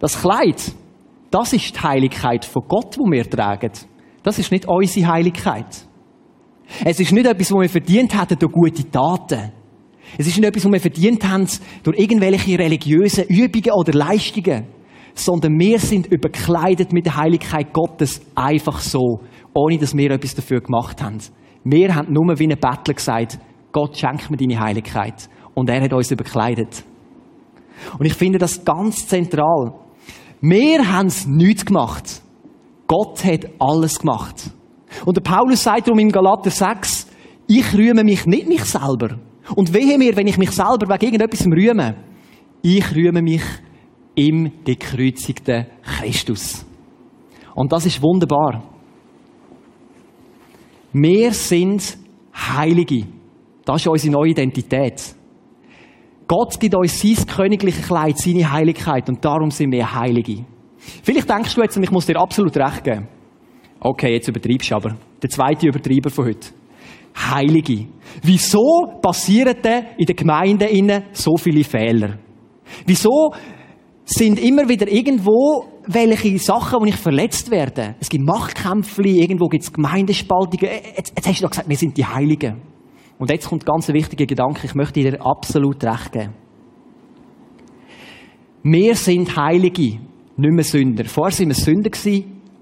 [0.00, 0.72] Das Kleid,
[1.30, 3.70] das ist die Heiligkeit von Gott, wo wir tragen.
[4.22, 5.86] Das ist nicht unsere Heiligkeit.
[6.84, 9.52] Es ist nicht etwas, was wir verdient hätten durch gute Taten.
[10.18, 11.46] Es ist nicht etwas, was wir verdient haben
[11.82, 14.66] durch irgendwelche religiösen Übungen oder Leistungen.
[15.14, 19.20] Sondern wir sind überkleidet mit der Heiligkeit Gottes einfach so,
[19.54, 21.18] ohne dass wir etwas dafür gemacht haben.
[21.64, 23.38] Wir haben nur wie ein Bettler gesagt,
[23.72, 25.28] Gott schenkt mir deine Heiligkeit.
[25.54, 26.84] Und er hat uns überkleidet.
[27.98, 29.74] Und ich finde das ganz zentral.
[30.40, 32.22] Wir haben es nichts gemacht.
[32.90, 34.50] Gott hat alles gemacht.
[35.06, 37.06] Und der Paulus sagt darum im Galater 6,
[37.46, 39.16] ich rühme mich nicht mich selber.
[39.54, 41.94] Und wehe mir, wenn ich mich selber wegen irgendetwas rühme.
[42.62, 43.42] Ich rühme mich
[44.16, 46.66] im gekreuzigten Christus.
[47.54, 48.60] Und das ist wunderbar.
[50.92, 51.96] Wir sind
[52.34, 53.06] Heilige.
[53.64, 55.14] Das ist unsere neue Identität.
[56.26, 60.44] Gott gibt uns sein königliches Kleid, seine Heiligkeit und darum sind wir Heilige.
[61.02, 63.08] Vielleicht denkst du jetzt, und ich muss dir absolut recht geben.
[63.80, 64.96] Okay, jetzt übertreibst du aber.
[65.22, 66.48] Der zweite Übertreiber von heute.
[67.16, 67.86] Heilige.
[68.22, 72.18] Wieso passieren denn in den Gemeinden so viele Fehler?
[72.86, 73.32] Wieso
[74.04, 77.96] sind immer wieder irgendwo welche Sachen, wo ich verletzt werde?
[78.00, 80.70] Es gibt Machtkämpfe, irgendwo gibt es Gemeindespaltungen.
[80.96, 82.62] Jetzt, jetzt hast du doch gesagt, wir sind die Heiligen.
[83.18, 86.34] Und jetzt kommt ganz ein wichtiger Gedanke, ich möchte dir absolut recht geben.
[88.62, 89.98] Wir sind Heilige,
[90.40, 91.04] nicht mehr Sünder.
[91.04, 91.90] Vorher sind wir Sünder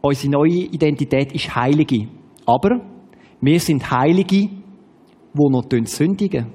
[0.01, 2.09] unsere neue Identität ist Heilige.
[2.47, 2.81] Aber
[3.41, 6.47] wir sind Heilige, die noch sündigen.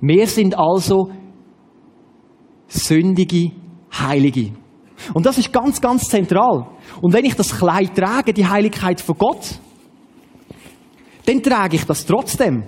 [0.00, 1.10] Wir sind also
[2.68, 3.52] sündige
[3.92, 4.52] Heilige.
[5.14, 6.66] Und das ist ganz, ganz zentral.
[7.00, 9.58] Und wenn ich das Kleid trage, die Heiligkeit von Gott,
[11.26, 12.64] dann trage ich das trotzdem.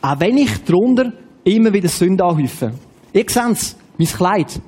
[0.00, 1.12] Auch wenn ich drunter
[1.44, 2.72] immer wieder Sünde anhäufe.
[3.12, 4.60] Ihr seht mein Kleid.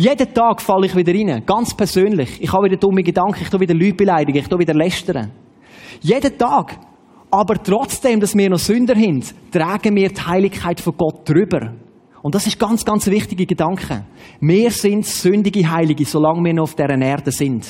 [0.00, 2.40] Jeden Tag falle ich wieder rein, ganz persönlich.
[2.40, 5.32] Ich habe wieder dumme Gedanken, ich tue wieder Leute beleidigen, ich tue wieder lästern.
[6.00, 6.78] Jeden Tag.
[7.32, 11.74] Aber trotzdem, dass wir noch Sünder sind, tragen wir die Heiligkeit von Gott drüber.
[12.22, 14.04] Und das ist ganz, ganz wichtige Gedanke.
[14.40, 17.66] Wir sind sündige Heilige, solange wir noch auf dieser Erde sind.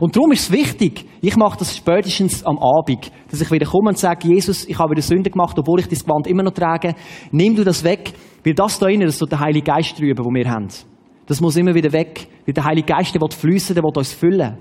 [0.00, 3.90] Und darum ist es wichtig, ich mache das spätestens am Abend, dass ich wieder komme
[3.90, 6.96] und sage, Jesus, ich habe wieder Sünde gemacht, obwohl ich das Gewand immer noch trage.
[7.30, 8.12] Nimm du das weg,
[8.44, 10.66] weil das da innen, das ist so der Heilige Geist drüber, wo wir haben.
[11.28, 14.14] Das muss immer wieder weg, weil der Heilige Geist, der will fließen, der will uns
[14.14, 14.56] füllen.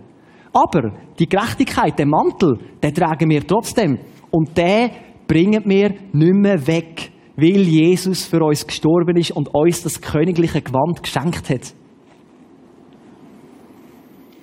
[0.51, 3.99] Aber die Gerechtigkeit, der Mantel, den tragen wir trotzdem.
[4.31, 4.91] Und den
[5.27, 10.61] bringen wir nicht mehr weg, weil Jesus für uns gestorben ist und uns das königliche
[10.61, 11.73] Gewand geschenkt hat.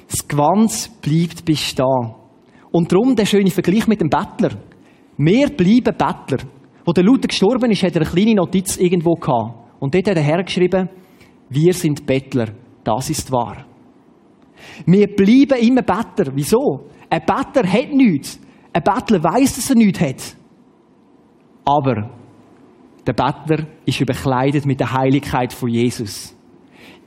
[0.09, 2.15] Das Gewand bleibt bestehen.
[2.71, 4.57] Und darum der schöne Vergleich mit dem Bettler.
[5.19, 6.39] Wir bleiben Bettler.
[6.87, 9.59] Wo der Luther gestorben ist, hat er eine kleine Notiz irgendwo gehabt.
[9.81, 10.89] Und dort hat er hergeschrieben,
[11.55, 12.49] wir sind Bettler.
[12.83, 13.65] Das ist wahr.
[14.87, 16.33] Wir bleiben immer Bettler.
[16.35, 16.87] Wieso?
[17.09, 18.41] Ein Bettler hat nichts.
[18.73, 20.37] Ein Bettler weiß, dass er nichts hat.
[21.65, 22.11] Aber
[23.07, 26.35] der Bettler ist überkleidet mit der Heiligkeit von Jesus.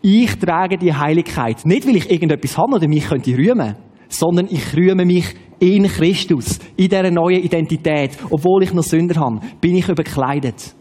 [0.02, 3.76] Ich trage die Heiligkeit nicht, weil ich irgendetwas habe oder mich könnte rühmen,
[4.08, 8.12] sondern ich rühme mich in Christus, in dieser neuen Identität.
[8.30, 10.76] Obwohl ich noch Sünder habe, bin ich überkleidet.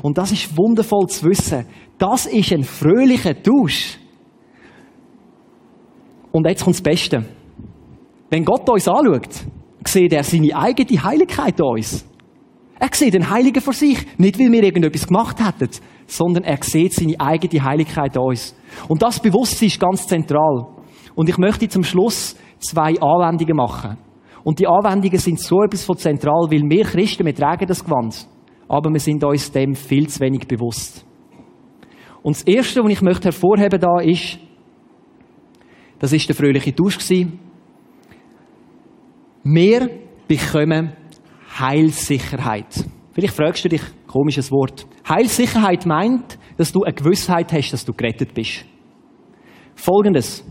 [0.00, 1.66] Und das ist wundervoll zu wissen.
[1.98, 3.98] Das ist ein fröhlicher Tausch.
[6.30, 7.24] Und jetzt kommt das Beste.
[8.30, 9.44] Wenn Gott uns anschaut,
[9.86, 12.06] sieht er seine eigene Heiligkeit an uns.
[12.78, 13.98] Er sieht den Heiligen vor sich.
[14.18, 15.70] Nicht, weil wir irgendetwas gemacht hätten,
[16.06, 18.56] sondern er sieht seine eigene Heiligkeit an uns.
[18.88, 20.66] Und das Bewusstsein ist ganz zentral.
[21.14, 23.98] Und ich möchte zum Schluss zwei Anwendungen machen.
[24.44, 28.26] Und die Anwendungen sind so etwas von zentral, weil wir Christen, wir tragen das Gewand.
[28.72, 31.04] Aber wir sind uns dem viel zu wenig bewusst.
[32.22, 34.38] Und das Erste, was ich möchte hervorheben da ist,
[35.98, 37.38] das ist der fröhliche Tausch gewesen.
[39.44, 39.90] Wir
[40.26, 40.96] bekommen
[41.58, 42.86] Heilssicherheit.
[43.12, 44.86] Vielleicht fragst du dich, komisches Wort.
[45.06, 48.64] Heilssicherheit meint, dass du eine Gewissheit hast, dass du gerettet bist.
[49.74, 50.46] Folgendes.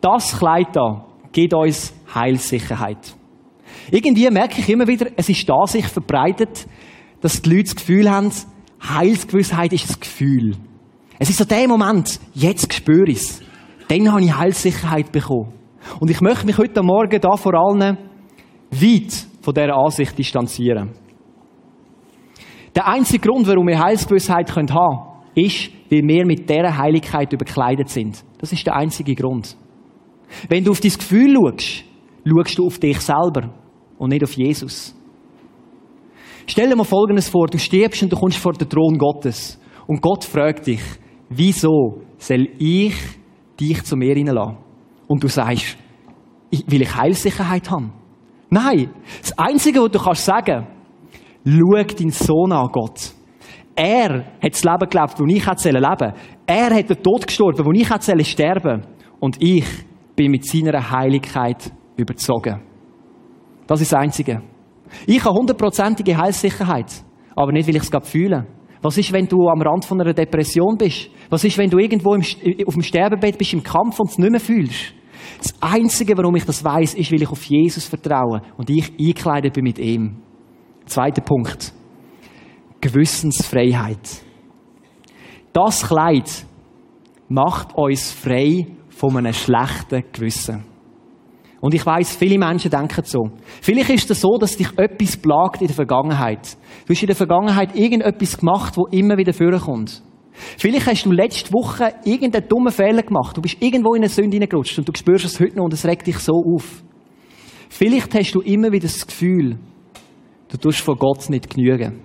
[0.00, 3.14] Das Kleid da gibt uns Heilssicherheit.
[3.90, 6.66] Irgendwie merke ich immer wieder, es ist da sich verbreitet,
[7.20, 8.30] dass die Leute das Gefühl haben,
[8.82, 10.56] Heilsgewissheit ist das Gefühl.
[11.18, 13.42] Es ist so der Moment, jetzt spüre ich es.
[13.88, 15.52] Dann habe ich Heilssicherheit bekommen.
[16.00, 17.98] Und ich möchte mich heute Morgen da vor allen
[18.70, 20.90] weit von dieser Ansicht distanzieren.
[22.74, 25.00] Der einzige Grund, warum wir Heilsgewissheit haben können,
[25.34, 28.22] ist, weil wir mit dieser Heiligkeit überkleidet sind.
[28.38, 29.56] Das ist der einzige Grund.
[30.48, 31.84] Wenn du auf dein Gefühl schaust,
[32.24, 33.54] schaust du auf dich selber
[33.98, 34.94] und nicht auf Jesus.
[36.46, 40.00] Stell dir mal Folgendes vor, du stirbst und du kommst vor den Thron Gottes und
[40.00, 40.80] Gott fragt dich,
[41.28, 42.94] wieso soll ich
[43.58, 44.58] dich zu mir hineinlassen?
[45.08, 45.76] Und du sagst,
[46.50, 47.92] will ich Heilsicherheit haben?
[48.48, 48.90] Nein.
[49.20, 50.66] Das Einzige, was du kannst sagen,
[51.44, 53.12] schau deinen Sohn an, Gott.
[53.74, 56.12] Er hat das Leben gelebt, das ich leben sollen.
[56.46, 58.86] Er hat den Tod gestorben, wo ich hätte sterben
[59.20, 59.64] Und ich
[60.14, 62.62] bin mit seiner Heiligkeit überzogen.
[63.66, 64.42] Das ist das Einzige.
[65.06, 67.04] Ich habe hundertprozentige Heilssicherheit.
[67.34, 68.46] Aber nicht, weil ich es fühle.
[68.82, 71.10] Was ist, wenn du am Rand von einer Depression bist?
[71.28, 72.22] Was ist, wenn du irgendwo im,
[72.66, 74.94] auf dem Sterbebett bist, im Kampf und es nicht mehr fühlst?
[75.38, 79.54] Das Einzige, warum ich das weiß, ist, weil ich auf Jesus vertraue und ich eingekleidet
[79.54, 80.16] bin mit ihm.
[80.84, 81.72] Zweiter Punkt.
[82.80, 84.22] Gewissensfreiheit.
[85.52, 86.46] Das Kleid
[87.28, 90.64] macht uns frei von einem schlechten Gewissen.
[91.66, 93.30] Und ich weiß, viele Menschen denken so.
[93.60, 96.56] Vielleicht ist es so, dass dich etwas plagt in der Vergangenheit.
[96.86, 100.00] Du hast in der Vergangenheit irgendetwas gemacht, wo immer wieder vorkommt.
[100.58, 103.36] Vielleicht hast du letzte Woche irgendeinen dummen Fehler gemacht.
[103.36, 105.84] Du bist irgendwo in eine Sünde hineingerutscht und du spürst es heute noch und es
[105.84, 106.84] regt dich so auf.
[107.68, 109.58] Vielleicht hast du immer wieder das Gefühl,
[110.48, 112.00] Du tust von Gott nicht genügen.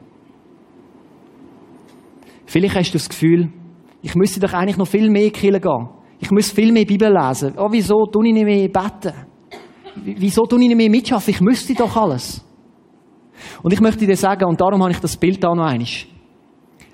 [2.47, 3.53] Vielleicht hast du das Gefühl,
[4.01, 5.89] ich müsste doch eigentlich noch viel mehr killen gehen.
[6.19, 7.53] Ich muss viel mehr Bibel lesen.
[7.57, 9.30] Oh, wieso tue ich nicht mehr beten?
[9.95, 11.33] Wieso tue ich nicht mehr mitschaffen?
[11.33, 12.43] Ich müsste doch alles.
[13.63, 15.87] Und ich möchte dir sagen, und darum habe ich das Bild da noch einmal.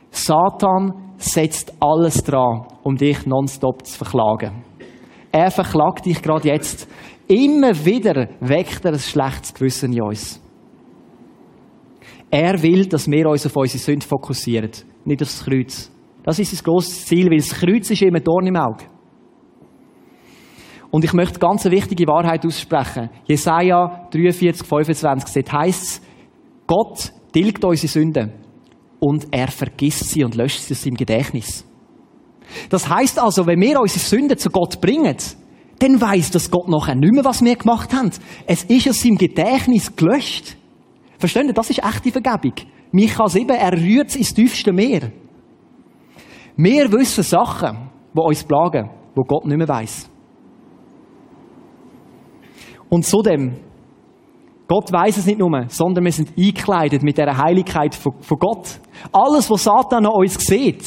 [0.10, 4.64] Satan setzt alles dran, um dich nonstop zu verklagen.
[5.32, 6.88] Er verklagt dich gerade jetzt.
[7.28, 10.42] Immer wieder weckt er ein schlechtes Gewissen in uns.
[12.30, 14.72] Er will, dass wir uns auf unsere Sünde fokussieren,
[15.06, 15.92] nicht aufs Kreuz.
[16.24, 18.86] Das ist sein grosses Ziel, weil das Kreuz ist immer Dorn im Auge.
[20.90, 23.10] Und ich möchte ganz eine wichtige Wahrheit aussprechen.
[23.26, 26.02] Jesaja 43, 25, dort heisst es,
[26.66, 28.34] Gott tilgt unsere Sünden
[29.00, 31.66] und er vergisst sie und löscht sie aus seinem Gedächtnis.
[32.70, 35.16] Das heißt also, wenn wir unsere Sünden zu Gott bringen,
[35.80, 38.10] dann weiß das Gott nachher nicht mehr, was wir gemacht haben.
[38.46, 40.58] Es ist aus seinem Gedächtnis gelöscht.
[41.20, 41.54] Verstehen Sie?
[41.54, 42.54] Das ist echte Vergebung.
[42.92, 45.12] Micha 7, er rührt es ins tiefste Meer.
[46.56, 50.10] Wir wissen Sachen, die uns plagen, wo Gott nicht mehr weiß.
[52.90, 53.58] Und zudem,
[54.68, 58.80] Gott weiß es nicht nur, sondern wir sind eingekleidet mit der Heiligkeit von, Gott.
[59.12, 60.84] Alles, was Satan an uns sieht,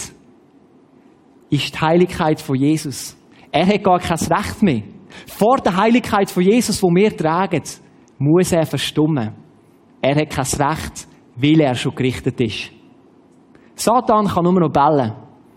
[1.49, 3.17] ist die Heiligkeit von Jesus.
[3.51, 4.83] Er hat gar kein Recht mehr.
[5.27, 7.63] Vor der Heiligkeit von Jesus, wo wir tragen,
[8.19, 9.33] muss er verstummen.
[10.03, 12.71] Er hat kein Recht, weil er schon gerichtet ist.
[13.75, 15.13] Satan kann nur noch bellen.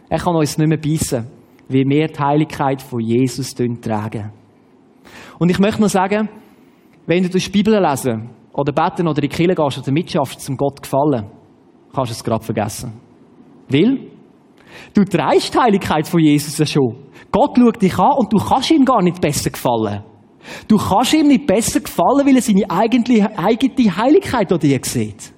[0.10, 1.28] Er kann uns nicht mehr beißen,
[1.68, 4.32] wie wir die Heiligkeit von Jesus tragen.
[5.44, 6.30] Und ich möchte noch sagen,
[7.06, 10.56] wenn du die Bibel lesen oder beten oder in die Kirche gehst oder mitschaffst, zum
[10.56, 11.26] Gott gefallen,
[11.94, 12.94] kannst du es gerade vergessen.
[13.68, 14.08] Weil
[14.94, 16.96] du trägst die Heiligkeit von Jesus schon.
[17.30, 20.06] Gott schaut dich an und du kannst ihm gar nicht besser gefallen.
[20.70, 25.34] Du kannst ihm nicht besser gefallen, weil er seine eigene, eigene Heiligkeit an dir sieht.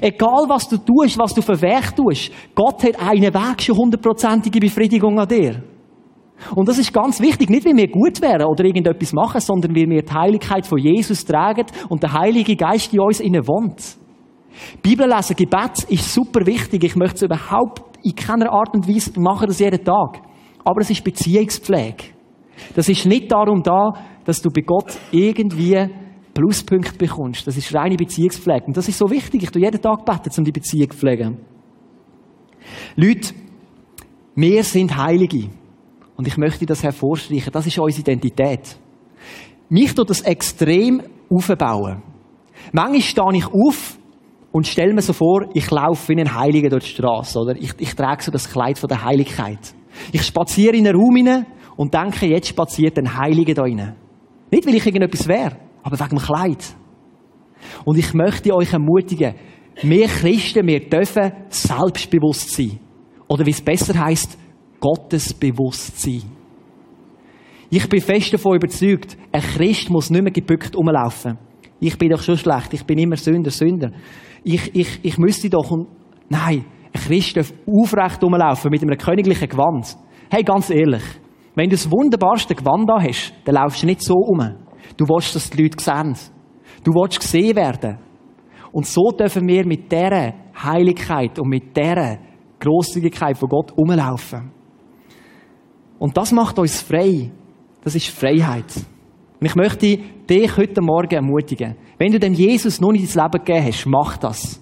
[0.00, 4.60] Egal was du tust, was du für Weg tust, Gott hat einen Weg schon hundertprozentige
[4.60, 5.62] Befriedigung an dir.
[6.54, 9.88] Und das ist ganz wichtig, nicht weil wir gut wären oder irgendetwas machen, sondern weil
[9.88, 13.96] wir die Heiligkeit von Jesus tragen und der Heilige Geist in uns innen wohnt.
[14.82, 16.84] Bibellesen, Gebet ist super wichtig.
[16.84, 20.20] Ich möchte es überhaupt in keiner Art und Weise machen, das jeden Tag.
[20.64, 22.04] Aber es ist Beziehungspflege.
[22.74, 23.92] Das ist nicht darum da,
[24.24, 25.88] dass du bei Gott irgendwie
[26.34, 27.46] Pluspunkte bekommst.
[27.46, 28.66] Das ist reine Beziehungspflege.
[28.66, 29.42] Und das ist so wichtig.
[29.42, 31.38] Ich tue jeden Tag beten, um die Beziehung zu pflegen.
[32.96, 33.34] Leute,
[34.34, 35.48] wir sind Heilige.
[36.16, 37.52] Und ich möchte das hervorstreichen.
[37.52, 38.76] Das ist unsere Identität.
[39.68, 42.02] Mich tut das extrem aufbauen.
[42.72, 43.98] Manchmal stehe ich auf
[44.52, 47.56] und stelle mir so vor, ich laufe wie ein Heiliger durch die Straße, oder?
[47.56, 49.58] Ich, ich trage so das Kleid von der Heiligkeit.
[50.12, 53.94] Ich spaziere in einen Raum hinein und denke, jetzt spaziert ein Heiliger da rein.
[54.50, 56.64] Nicht, weil ich irgendetwas wäre, aber wegen dem Kleid.
[57.84, 59.34] Und ich möchte euch ermutigen,
[59.82, 62.80] wir Christen, wir dürfen selbstbewusst sein.
[63.28, 64.38] Oder wie es besser heißt,
[64.80, 66.22] Gottesbewusstsein.
[67.68, 71.38] Ich bin fest davon überzeugt, ein Christ muss nicht mehr gebückt rumlaufen.
[71.80, 73.90] Ich bin doch schon schlecht, ich bin immer Sünder, Sünder.
[74.44, 75.70] Ich, ich, ich müsste doch,
[76.28, 79.96] nein, ein Christ darf aufrecht rumlaufen mit einem königlichen Gewand.
[80.30, 81.02] Hey, ganz ehrlich,
[81.54, 84.38] wenn du das wunderbarste Gewand da hast, dann laufst du nicht so um.
[84.96, 86.14] Du willst, dass die Leute sehen.
[86.84, 87.98] Du willst gesehen werden.
[88.72, 92.18] Und so dürfen wir mit dieser Heiligkeit und mit dieser
[92.60, 94.55] Grosszügigkeit von Gott umlaufen.
[95.98, 97.30] Und das macht uns frei.
[97.82, 98.72] Das ist Freiheit.
[99.40, 101.76] Und ich möchte dich heute Morgen ermutigen.
[101.98, 104.60] Wenn du dem Jesus noch nicht ins Leben gegeben hast, mach das.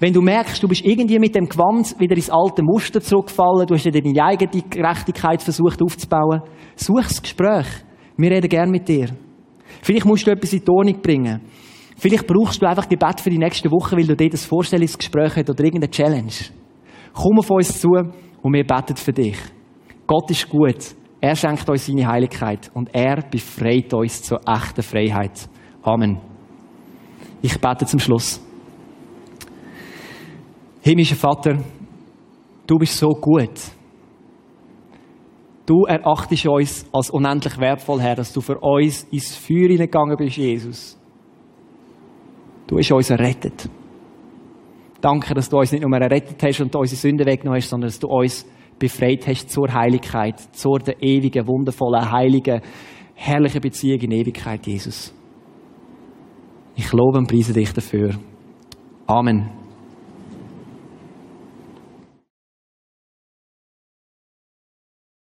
[0.00, 3.74] Wenn du merkst, du bist irgendwie mit dem Gewand wieder ins alte Muster zurückgefallen, du
[3.74, 6.42] hast dir deine eigene Gerechtigkeit versucht aufzubauen,
[6.76, 7.66] such das Gespräch.
[8.16, 9.08] Wir reden gern mit dir.
[9.82, 11.40] Vielleicht musst du etwas in die Ordnung bringen.
[11.96, 15.50] Vielleicht brauchst du einfach Gebet für die nächste Woche, weil du dir das Vorstellungsgespräch hast
[15.50, 16.32] oder irgendeine Challenge.
[17.12, 19.36] Komm auf uns zu und wir beten für dich.
[20.08, 20.96] Gott ist gut.
[21.20, 25.48] Er schenkt uns seine Heiligkeit und er befreit uns zur echten Freiheit.
[25.82, 26.18] Amen.
[27.42, 28.40] Ich bete zum Schluss.
[30.80, 31.58] Himmlischer Vater,
[32.66, 33.50] du bist so gut.
[35.66, 40.38] Du erachtest uns als unendlich wertvoll, Herr, dass du für uns ins Feuer hineingegangen bist,
[40.38, 40.98] Jesus.
[42.66, 43.68] Du hast uns errettet.
[45.02, 47.98] Danke, dass du uns nicht nur errettet hast und unsere Sünden weggenommen hast, sondern dass
[47.98, 48.46] du uns
[48.78, 52.60] befreit hast zur Heiligkeit, zur der ewigen, wundervollen, heiligen,
[53.14, 55.12] herrlichen Beziehung in Ewigkeit, Jesus.
[56.76, 58.10] Ich lobe und preise dich dafür.
[59.06, 59.57] Amen.